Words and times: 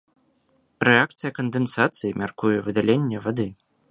Рэакцыя 0.87 1.31
кандэнсацыі 1.41 2.17
мяркуе 2.23 2.57
выдаленне 2.69 3.17
вады. 3.27 3.49